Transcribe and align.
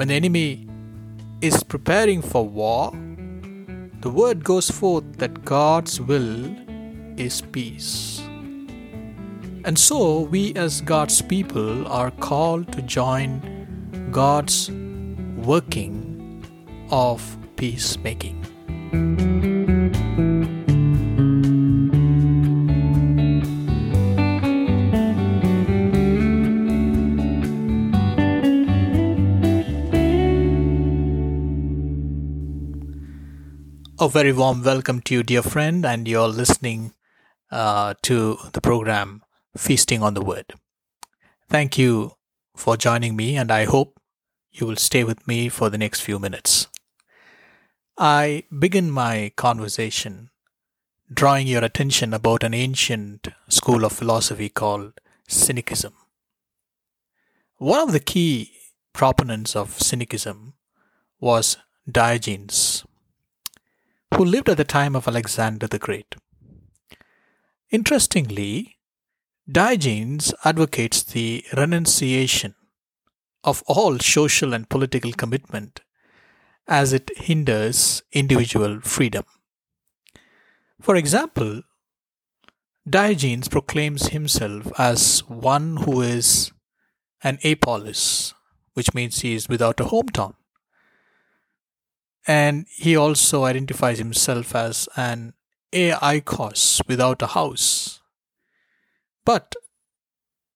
when 0.00 0.08
the 0.08 0.14
enemy 0.14 0.66
is 1.42 1.62
preparing 1.62 2.22
for 2.22 2.42
war, 2.48 2.90
the 4.00 4.08
word 4.08 4.42
goes 4.42 4.70
forth 4.70 5.04
that 5.18 5.44
God's 5.44 6.00
will 6.00 6.56
is 7.18 7.42
peace. 7.42 8.22
And 9.66 9.78
so, 9.78 10.20
we 10.20 10.54
as 10.54 10.80
God's 10.80 11.20
people 11.20 11.86
are 11.86 12.10
called 12.12 12.72
to 12.72 12.80
join 12.80 14.08
God's 14.10 14.70
working 15.36 16.46
of 16.90 17.20
peacemaking. 17.56 18.40
A 34.02 34.08
very 34.08 34.32
warm 34.32 34.64
welcome 34.64 35.02
to 35.02 35.14
you, 35.14 35.22
dear 35.22 35.42
friend, 35.42 35.84
and 35.84 36.08
you're 36.08 36.26
listening 36.26 36.94
uh, 37.50 37.92
to 38.00 38.38
the 38.54 38.60
program 38.62 39.22
Feasting 39.58 40.02
on 40.02 40.14
the 40.14 40.22
Word. 40.22 40.54
Thank 41.50 41.76
you 41.76 42.12
for 42.56 42.78
joining 42.78 43.14
me, 43.14 43.36
and 43.36 43.52
I 43.52 43.66
hope 43.66 44.00
you 44.50 44.66
will 44.66 44.76
stay 44.76 45.04
with 45.04 45.28
me 45.28 45.50
for 45.50 45.68
the 45.68 45.76
next 45.76 46.00
few 46.00 46.18
minutes. 46.18 46.68
I 47.98 48.44
begin 48.58 48.90
my 48.90 49.32
conversation 49.36 50.30
drawing 51.12 51.46
your 51.46 51.62
attention 51.62 52.14
about 52.14 52.42
an 52.42 52.54
ancient 52.54 53.28
school 53.50 53.84
of 53.84 53.92
philosophy 53.92 54.48
called 54.48 54.98
Cynicism. 55.28 55.92
One 57.58 57.80
of 57.80 57.92
the 57.92 58.00
key 58.00 58.52
proponents 58.94 59.54
of 59.54 59.78
Cynicism 59.78 60.54
was 61.20 61.58
Diogenes 61.86 62.86
who 64.14 64.24
lived 64.24 64.48
at 64.48 64.56
the 64.56 64.64
time 64.64 64.96
of 64.96 65.06
Alexander 65.06 65.66
the 65.66 65.78
Great. 65.78 66.16
Interestingly, 67.70 68.76
Diogenes 69.50 70.34
advocates 70.44 71.02
the 71.02 71.44
renunciation 71.56 72.54
of 73.44 73.62
all 73.66 73.98
social 73.98 74.52
and 74.52 74.68
political 74.68 75.12
commitment 75.12 75.80
as 76.68 76.92
it 76.92 77.10
hinders 77.16 78.02
individual 78.12 78.80
freedom. 78.80 79.24
For 80.80 80.96
example, 80.96 81.62
Diogenes 82.88 83.48
proclaims 83.48 84.08
himself 84.08 84.72
as 84.78 85.20
one 85.28 85.78
who 85.78 86.00
is 86.00 86.52
an 87.22 87.38
apolis, 87.44 88.34
which 88.74 88.94
means 88.94 89.20
he 89.20 89.34
is 89.34 89.48
without 89.48 89.80
a 89.80 89.84
hometown 89.84 90.34
and 92.26 92.66
he 92.70 92.96
also 92.96 93.44
identifies 93.44 93.98
himself 93.98 94.54
as 94.54 94.88
an 94.96 95.34
Aikos 95.72 96.86
without 96.86 97.22
a 97.22 97.28
house. 97.28 98.00
But 99.24 99.54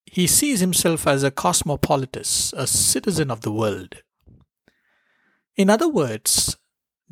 he 0.04 0.26
sees 0.26 0.60
himself 0.60 1.06
as 1.06 1.22
a 1.22 1.30
cosmopolitus, 1.30 2.52
a 2.56 2.66
citizen 2.66 3.30
of 3.30 3.40
the 3.40 3.52
world. 3.52 3.96
In 5.56 5.70
other 5.70 5.88
words, 5.88 6.56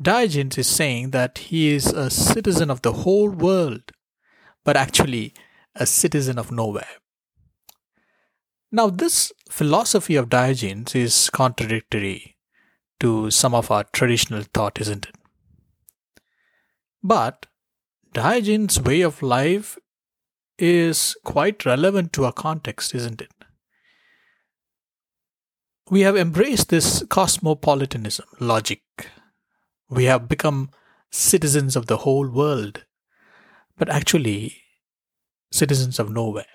Diogenes 0.01 0.57
is 0.57 0.67
saying 0.67 1.11
that 1.11 1.37
he 1.37 1.69
is 1.69 1.87
a 1.87 2.09
citizen 2.09 2.69
of 2.69 2.81
the 2.81 2.93
whole 2.93 3.29
world, 3.29 3.91
but 4.63 4.75
actually 4.75 5.33
a 5.75 5.85
citizen 5.85 6.37
of 6.37 6.51
nowhere. 6.51 6.87
Now, 8.71 8.89
this 8.89 9.31
philosophy 9.49 10.15
of 10.15 10.29
Diogenes 10.29 10.95
is 10.95 11.29
contradictory 11.29 12.32
to 13.03 13.29
some 13.29 13.53
of 13.53 13.69
our 13.69 13.83
traditional 13.83 14.43
thought, 14.53 14.79
isn't 14.79 15.05
it? 15.05 15.15
But 17.03 17.47
Diogenes' 18.13 18.79
way 18.79 19.01
of 19.01 19.21
life 19.21 19.77
is 20.57 21.17
quite 21.25 21.65
relevant 21.65 22.13
to 22.13 22.23
our 22.23 22.31
context, 22.31 22.95
isn't 22.95 23.19
it? 23.19 23.31
We 25.89 26.01
have 26.01 26.15
embraced 26.15 26.69
this 26.69 27.03
cosmopolitanism 27.09 28.25
logic. 28.39 28.81
We 29.89 30.05
have 30.05 30.29
become 30.29 30.69
citizens 31.11 31.75
of 31.75 31.87
the 31.87 31.97
whole 31.97 32.29
world, 32.29 32.85
but 33.77 33.89
actually 33.89 34.63
citizens 35.51 35.99
of 35.99 36.09
nowhere. 36.09 36.45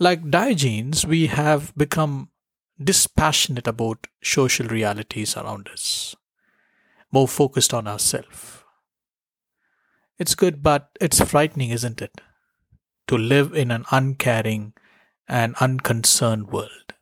Like 0.00 0.28
Diogenes, 0.28 1.06
we 1.06 1.28
have 1.28 1.72
become 1.76 2.31
dispassionate 2.84 3.66
about 3.66 4.06
social 4.22 4.66
realities 4.66 5.36
around 5.36 5.68
us, 5.72 6.14
more 7.10 7.28
focused 7.28 7.74
on 7.74 7.86
ourselves. 7.86 8.64
It's 10.18 10.34
good, 10.34 10.62
but 10.62 10.90
it's 11.00 11.20
frightening, 11.20 11.70
isn't 11.70 12.00
it? 12.00 12.20
To 13.08 13.18
live 13.18 13.54
in 13.54 13.70
an 13.70 13.84
uncaring 13.90 14.74
and 15.28 15.54
unconcerned 15.56 16.48
world. 16.48 16.94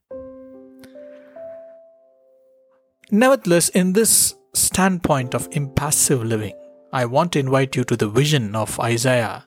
Nevertheless, 3.10 3.68
in 3.70 3.92
this 3.92 4.34
standpoint 4.54 5.34
of 5.34 5.48
impassive 5.50 6.24
living, 6.24 6.54
I 6.92 7.06
want 7.06 7.32
to 7.32 7.38
invite 7.38 7.76
you 7.76 7.84
to 7.84 7.96
the 7.96 8.08
vision 8.08 8.54
of 8.54 8.78
Isaiah 8.80 9.46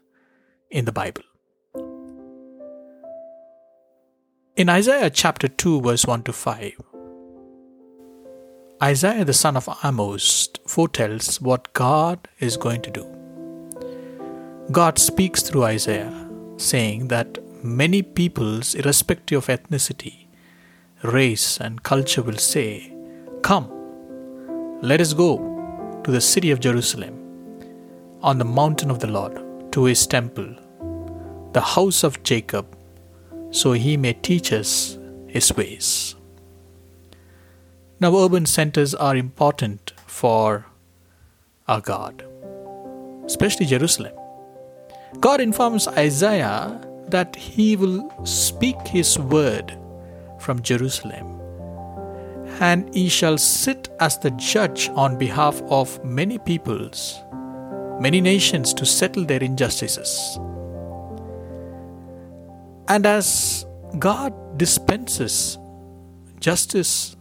in 0.69 0.85
the 0.85 0.91
Bible. 0.91 1.23
In 4.55 4.69
Isaiah 4.69 5.09
chapter 5.09 5.47
2, 5.47 5.81
verse 5.81 6.05
1 6.05 6.21
to 6.25 6.31
5, 6.31 6.73
Isaiah 8.83 9.25
the 9.25 9.33
son 9.33 9.57
of 9.57 9.67
Amos 9.83 10.47
foretells 10.67 11.41
what 11.41 11.73
God 11.73 12.27
is 12.39 12.55
going 12.55 12.83
to 12.83 12.91
do. 12.91 13.07
God 14.71 14.99
speaks 14.99 15.41
through 15.41 15.63
Isaiah, 15.63 16.29
saying 16.57 17.07
that 17.07 17.39
many 17.63 18.03
peoples, 18.03 18.75
irrespective 18.75 19.39
of 19.39 19.47
ethnicity, 19.47 20.27
race, 21.01 21.59
and 21.59 21.81
culture, 21.81 22.21
will 22.21 22.37
say, 22.37 22.93
Come, 23.41 23.71
let 24.83 25.01
us 25.01 25.13
go 25.13 25.39
to 26.03 26.11
the 26.11 26.21
city 26.21 26.51
of 26.51 26.59
Jerusalem, 26.59 27.15
on 28.21 28.37
the 28.37 28.45
mountain 28.45 28.91
of 28.91 28.99
the 28.99 29.07
Lord, 29.07 29.35
to 29.71 29.85
his 29.85 30.05
temple, 30.05 30.55
the 31.53 31.61
house 31.61 32.03
of 32.03 32.21
Jacob 32.21 32.77
so 33.53 33.73
he 33.73 33.95
may 33.95 34.13
teach 34.13 34.51
us 34.51 34.97
his 35.27 35.55
ways. 35.55 36.15
Now, 37.99 38.17
urban 38.17 38.45
centers 38.47 38.95
are 38.95 39.15
important 39.15 39.93
for 40.07 40.65
our 41.67 41.79
God, 41.79 42.25
especially 43.25 43.67
Jerusalem. 43.67 44.13
God 45.19 45.39
informs 45.39 45.87
Isaiah 45.87 46.81
that 47.09 47.35
he 47.35 47.75
will 47.75 48.11
speak 48.25 48.75
his 48.87 49.19
word 49.19 49.77
from 50.39 50.61
Jerusalem, 50.63 51.39
and 52.59 52.93
he 52.93 53.07
shall 53.07 53.37
sit 53.37 53.89
as 53.99 54.17
the 54.17 54.31
judge 54.31 54.89
on 54.95 55.17
behalf 55.19 55.61
of 55.69 56.03
many 56.03 56.39
peoples, 56.39 57.19
many 57.99 58.19
nations 58.19 58.73
to 58.73 58.85
settle 58.85 59.23
their 59.23 59.43
injustices. 59.43 60.39
And 62.87 63.05
as 63.05 63.65
God 63.97 64.57
dispenses 64.57 65.57
justice, 66.39 67.15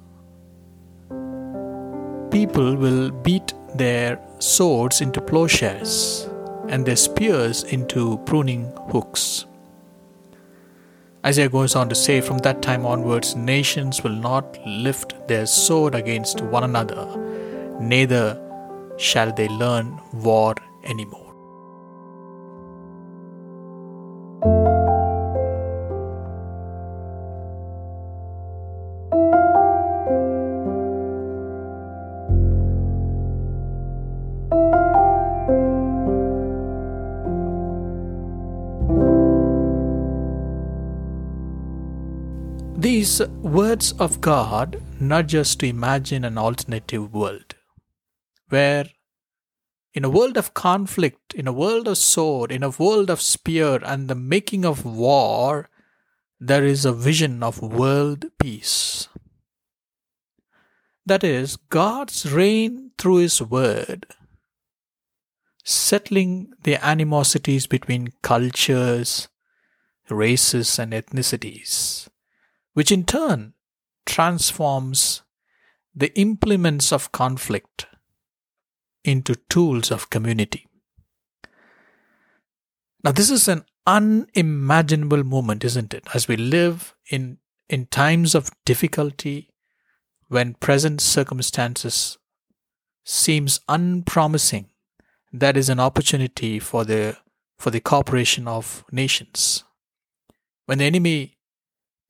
people 2.31 2.77
will 2.77 3.11
beat 3.11 3.55
their 3.77 4.19
swords 4.39 5.01
into 5.01 5.21
plowshares 5.21 6.29
and 6.69 6.85
their 6.85 6.97
spears 6.97 7.63
into 7.65 8.19
pruning 8.27 8.73
hooks. 8.91 9.47
Isaiah 11.25 11.49
goes 11.49 11.77
on 11.77 11.89
to 11.89 11.95
say, 11.95 12.21
From 12.21 12.39
that 12.39 12.63
time 12.63 12.85
onwards, 12.85 13.37
nations 13.37 14.03
will 14.03 14.17
not 14.17 14.59
lift 14.67 15.29
their 15.29 15.47
sword 15.47 15.95
against 15.95 16.41
one 16.41 16.65
another, 16.65 17.07
neither 17.81 18.41
shall 18.97 19.33
they 19.33 19.49
learn 19.49 20.01
war 20.13 20.57
anymore. 20.85 21.22
These 42.77 43.21
words 43.29 43.93
of 43.93 44.21
God 44.21 44.83
nudge 44.99 45.35
us 45.35 45.55
to 45.57 45.67
imagine 45.67 46.25
an 46.25 46.39
alternative 46.39 47.13
world 47.13 47.55
where, 48.49 48.87
in 49.95 50.05
a 50.05 50.11
world 50.11 50.37
of 50.37 50.55
conflict, 50.55 51.35
in 51.35 51.47
a 51.47 51.53
world 51.53 51.87
of 51.87 51.99
sword, 51.99 52.51
in 52.51 52.63
a 52.63 52.71
world 52.71 53.11
of 53.11 53.21
spear 53.21 53.81
and 53.85 54.09
the 54.09 54.15
making 54.15 54.65
of 54.65 54.85
war, 54.85 55.69
there 56.41 56.65
is 56.65 56.85
a 56.85 56.93
vision 56.93 57.43
of 57.43 57.63
world 57.63 58.25
peace. 58.39 59.09
That 61.07 61.23
is, 61.23 61.57
God's 61.57 62.31
reign 62.33 62.93
through 62.99 63.17
His 63.17 63.41
Word, 63.43 64.07
settling 65.63 66.53
the 66.63 66.85
animosities 66.85 67.67
between 67.67 68.13
cultures, 68.23 69.29
races, 70.09 70.79
and 70.79 70.93
ethnicities, 70.93 72.09
which 72.75 72.93
in 72.93 73.05
turn 73.05 73.55
transforms 74.07 75.23
the 75.95 76.17
implements 76.19 76.93
of 76.93 77.13
conflict 77.13 77.87
into 79.05 79.35
tools 79.51 79.91
of 79.91 80.11
community. 80.11 80.67
Now, 83.05 83.13
this 83.13 83.31
is 83.31 83.49
an 83.49 83.65
unimaginable 83.87 85.25
moment, 85.25 85.65
isn't 85.65 85.93
it? 85.93 86.07
As 86.15 86.29
we 86.29 86.37
live 86.37 86.95
in, 87.11 87.39
in 87.69 87.87
times 87.87 88.35
of 88.35 88.51
difficulty, 88.65 89.51
when 90.29 90.55
present 90.55 91.01
circumstances 91.01 92.17
seems 93.05 93.61
unpromising, 93.69 94.71
that 95.33 95.57
is 95.57 95.69
an 95.69 95.81
opportunity 95.81 96.59
for 96.59 96.85
the 96.85 97.17
for 97.59 97.71
the 97.71 97.81
cooperation 97.81 98.49
of 98.49 98.85
nations. 98.91 99.63
When 100.67 100.79
the 100.79 100.85
enemy 100.85 101.37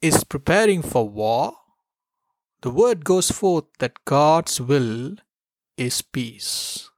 is 0.02 0.24
preparing 0.24 0.82
for 0.82 1.08
war, 1.08 1.54
the 2.62 2.70
word 2.70 3.04
goes 3.04 3.30
forth 3.30 3.64
that 3.78 4.04
God's 4.04 4.60
will 4.60 5.16
is 5.76 6.02
peace. 6.02 6.90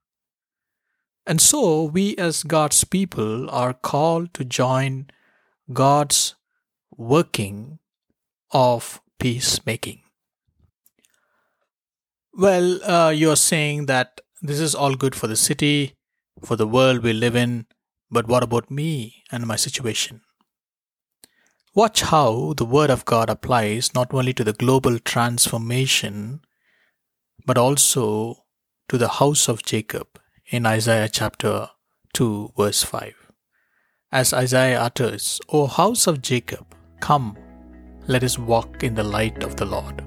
And 1.26 1.40
so 1.40 1.84
we 1.84 2.16
as 2.16 2.42
God's 2.42 2.84
people 2.84 3.48
are 3.50 3.72
called 3.72 4.34
to 4.34 4.44
join 4.44 5.06
God's 5.72 6.34
working 6.96 7.78
of 8.50 9.00
peacemaking. 9.18 10.00
Well, 12.34 12.82
uh, 12.84 13.10
you're 13.10 13.36
saying 13.36 13.86
that 13.86 14.20
this 14.42 14.60
is 14.60 14.74
all 14.74 14.96
good 14.96 15.14
for 15.14 15.26
the 15.26 15.36
city, 15.36 15.94
for 16.42 16.56
the 16.56 16.66
world 16.66 17.02
we 17.02 17.12
live 17.12 17.36
in, 17.36 17.66
but 18.10 18.28
what 18.28 18.42
about 18.42 18.70
me 18.70 19.22
and 19.30 19.46
my 19.46 19.56
situation? 19.56 20.20
Watch 21.76 22.02
how 22.02 22.54
the 22.56 22.64
Word 22.64 22.88
of 22.88 23.04
God 23.04 23.28
applies 23.28 23.96
not 23.96 24.14
only 24.14 24.32
to 24.34 24.44
the 24.44 24.52
global 24.52 25.00
transformation, 25.00 26.40
but 27.44 27.58
also 27.58 28.44
to 28.88 28.96
the 28.96 29.08
house 29.08 29.48
of 29.48 29.64
Jacob 29.64 30.06
in 30.46 30.66
Isaiah 30.66 31.08
chapter 31.08 31.70
2, 32.12 32.52
verse 32.56 32.84
5. 32.84 33.32
As 34.12 34.32
Isaiah 34.32 34.82
utters, 34.82 35.40
O 35.48 35.66
house 35.66 36.06
of 36.06 36.22
Jacob, 36.22 36.76
come, 37.00 37.36
let 38.06 38.22
us 38.22 38.38
walk 38.38 38.84
in 38.84 38.94
the 38.94 39.02
light 39.02 39.42
of 39.42 39.56
the 39.56 39.66
Lord. 39.66 39.98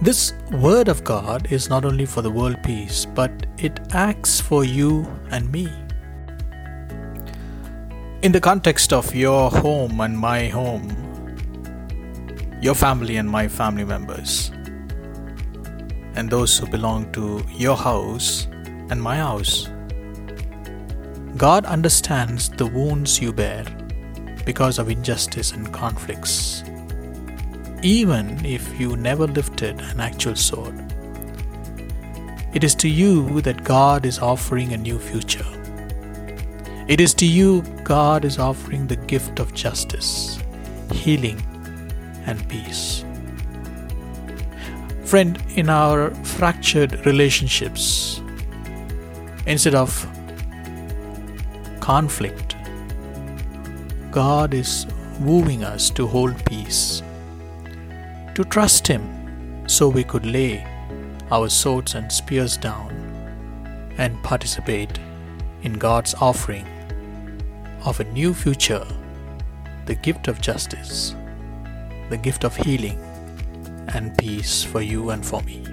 This 0.00 0.32
word 0.52 0.88
of 0.88 1.04
God 1.04 1.52
is 1.52 1.68
not 1.68 1.84
only 1.84 2.06
for 2.06 2.22
the 2.22 2.30
world 2.30 2.62
peace, 2.62 3.04
but 3.04 3.44
it 3.58 3.78
acts 3.92 4.40
for 4.40 4.64
you 4.64 5.06
and 5.30 5.52
me. 5.52 5.68
In 8.20 8.32
the 8.32 8.40
context 8.40 8.92
of 8.92 9.14
your 9.14 9.48
home 9.48 10.00
and 10.00 10.18
my 10.18 10.48
home, 10.48 10.90
your 12.60 12.74
family 12.74 13.16
and 13.16 13.30
my 13.30 13.46
family 13.46 13.84
members, 13.84 14.50
and 16.16 16.28
those 16.28 16.58
who 16.58 16.66
belong 16.66 17.12
to 17.12 17.44
your 17.52 17.76
house 17.76 18.48
and 18.90 19.00
my 19.00 19.18
house. 19.18 19.68
God 21.36 21.64
understands 21.64 22.48
the 22.48 22.66
wounds 22.66 23.22
you 23.22 23.32
bear 23.32 23.64
because 24.44 24.80
of 24.80 24.90
injustice 24.90 25.52
and 25.52 25.72
conflicts, 25.72 26.64
even 27.84 28.44
if 28.44 28.80
you 28.80 28.96
never 28.96 29.28
lifted 29.28 29.80
an 29.80 30.00
actual 30.00 30.34
sword. 30.34 30.74
It 32.52 32.64
is 32.64 32.74
to 32.82 32.88
you 32.88 33.40
that 33.42 33.62
God 33.62 34.04
is 34.04 34.18
offering 34.18 34.72
a 34.72 34.76
new 34.76 34.98
future. 34.98 35.46
It 36.88 37.02
is 37.02 37.12
to 37.14 37.26
you 37.26 37.60
God 37.84 38.24
is 38.24 38.38
offering 38.38 38.86
the 38.86 38.96
gift 38.96 39.40
of 39.40 39.52
justice, 39.52 40.42
healing, 40.90 41.38
and 42.24 42.48
peace. 42.48 43.04
Friend, 45.04 45.38
in 45.54 45.68
our 45.68 46.14
fractured 46.24 47.04
relationships, 47.04 48.22
instead 49.46 49.74
of 49.74 49.90
conflict, 51.80 52.56
God 54.10 54.54
is 54.54 54.86
wooing 55.20 55.64
us 55.64 55.90
to 55.90 56.06
hold 56.06 56.42
peace, 56.46 57.02
to 58.34 58.44
trust 58.44 58.86
Him 58.86 59.68
so 59.68 59.90
we 59.90 60.04
could 60.04 60.24
lay 60.24 60.66
our 61.30 61.50
swords 61.50 61.94
and 61.94 62.10
spears 62.10 62.56
down 62.56 62.90
and 63.98 64.22
participate 64.22 64.98
in 65.62 65.74
God's 65.74 66.14
offering 66.14 66.66
of 67.88 68.00
a 68.00 68.04
new 68.04 68.34
future, 68.34 68.86
the 69.86 69.94
gift 69.94 70.28
of 70.28 70.42
justice, 70.42 71.16
the 72.10 72.18
gift 72.18 72.44
of 72.44 72.54
healing 72.54 73.00
and 73.94 74.16
peace 74.18 74.62
for 74.62 74.82
you 74.82 75.08
and 75.08 75.24
for 75.24 75.40
me. 75.40 75.64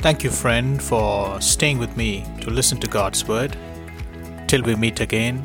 Thank 0.00 0.24
you, 0.24 0.30
friend, 0.30 0.82
for 0.82 1.38
staying 1.42 1.76
with 1.76 1.94
me 1.98 2.24
to 2.40 2.48
listen 2.48 2.78
to 2.78 2.86
God's 2.86 3.28
Word. 3.28 3.58
Till 4.48 4.62
we 4.62 4.74
meet 4.74 5.00
again, 5.00 5.44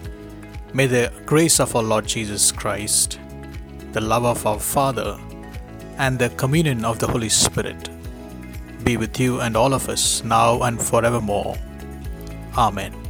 may 0.73 0.87
the 0.87 1.11
grace 1.25 1.59
of 1.59 1.75
our 1.75 1.83
Lord 1.83 2.07
Jesus 2.07 2.51
Christ 2.51 3.19
the 3.93 4.01
love 4.01 4.25
of 4.25 4.43
our 4.47 4.59
Father, 4.59 5.19
and 5.99 6.17
the 6.17 6.29
communion 6.29 6.83
of 6.83 6.97
the 6.97 7.05
Holy 7.05 7.29
Spirit 7.29 7.89
be 8.83 8.97
with 8.97 9.19
you 9.19 9.39
and 9.39 9.55
all 9.55 9.73
of 9.73 9.87
us 9.87 10.23
now 10.23 10.63
and 10.63 10.81
forevermore. 10.81 11.55
Amen. 12.57 13.02